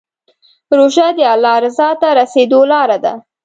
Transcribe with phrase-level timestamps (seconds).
[0.77, 3.13] روژه د الله رضا ته د رسېدو لاره ده.